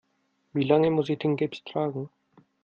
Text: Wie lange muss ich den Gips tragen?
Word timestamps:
Wie 0.53 0.63
lange 0.63 0.89
muss 0.89 1.09
ich 1.09 1.19
den 1.19 1.35
Gips 1.35 1.63
tragen? 1.63 2.09